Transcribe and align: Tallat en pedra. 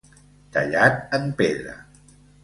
Tallat 0.55 0.97
en 1.17 1.27
pedra. 1.41 1.75